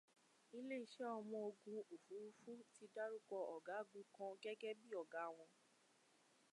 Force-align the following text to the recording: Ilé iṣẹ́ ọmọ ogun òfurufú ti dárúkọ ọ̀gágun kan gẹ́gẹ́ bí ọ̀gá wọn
Ilé 0.57 0.75
iṣẹ́ 0.83 1.07
ọmọ 1.19 1.37
ogun 1.47 1.77
òfurufú 1.93 2.51
ti 2.75 2.83
dárúkọ 2.95 3.37
ọ̀gágun 3.55 4.05
kan 4.15 4.31
gẹ́gẹ́ 4.43 4.77
bí 4.81 4.89
ọ̀gá 5.01 5.23
wọn 5.35 5.51